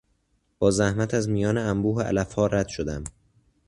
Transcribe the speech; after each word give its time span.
با 0.59 0.71
زحمت 0.71 1.13
از 1.13 1.29
میان 1.29 1.57
انبوه 1.57 2.03
علفها 2.03 2.47
رد 2.47 2.67
شدم. 2.67 3.03